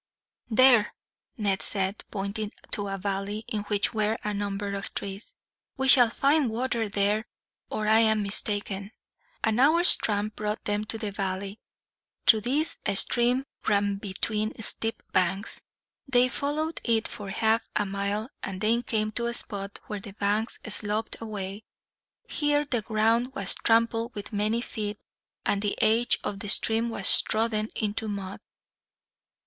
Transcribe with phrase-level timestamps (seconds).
[0.49, 0.95] "There,"
[1.37, 5.35] Ned said, pointing to a valley in which were a number of trees.
[5.77, 7.27] "We shall find water there,
[7.69, 8.93] or I am mistaken."
[9.43, 11.59] An hour's tramp brought them to the valley.
[12.25, 15.61] Through this a stream ran between steep banks.
[16.07, 20.13] They followed it for half a mile, and then came to a spot where the
[20.13, 21.63] banks sloped away.
[22.27, 24.97] Here the ground was trampled with many feet,
[25.45, 28.39] and the edge of the stream was trodden into mud.